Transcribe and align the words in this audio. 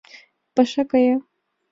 Паша 0.55 0.83
кая... 0.91 1.15